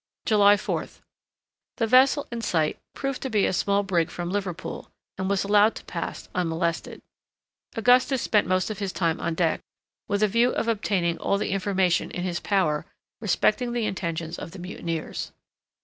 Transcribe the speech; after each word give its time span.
July 0.25 0.55
4th. 0.55 0.97
The 1.77 1.85
vessel 1.85 2.25
in 2.31 2.41
sight 2.41 2.79
proved 2.95 3.21
to 3.21 3.29
be 3.29 3.45
a 3.45 3.53
small 3.53 3.83
brig 3.83 4.09
from 4.09 4.31
Liverpool, 4.31 4.89
and 5.19 5.29
was 5.29 5.43
allowed 5.43 5.75
to 5.75 5.83
pass 5.83 6.27
unmolested. 6.33 7.01
Augustus 7.77 8.19
spent 8.19 8.47
most 8.47 8.71
of 8.71 8.79
his 8.79 8.91
time 8.91 9.19
on 9.19 9.35
deck, 9.35 9.61
with 10.07 10.23
a 10.23 10.27
view 10.27 10.53
of 10.53 10.67
obtaining 10.67 11.19
all 11.19 11.37
the 11.37 11.51
information 11.51 12.09
in 12.09 12.23
his 12.23 12.39
power 12.39 12.83
respecting 13.19 13.73
the 13.73 13.85
intentions 13.85 14.39
of 14.39 14.53
the 14.53 14.57
mutineers. 14.59 15.33